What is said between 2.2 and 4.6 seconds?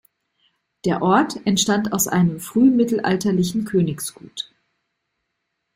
frühmittelalterlichen Königsgut.